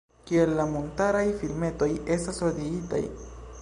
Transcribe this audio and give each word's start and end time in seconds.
Kiel 0.29 0.51
la 0.59 0.65
montrataj 0.75 1.23
filmetoj 1.43 1.91
estas 2.19 2.45
ordigitaj? 2.51 3.05